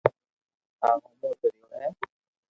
تماري 0.79 1.15
دوست 1.19 1.43
اي 1.45 1.49
ديدو 1.57 1.65
ھي 1.79 1.87